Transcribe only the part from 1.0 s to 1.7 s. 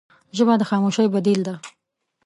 بدیل ده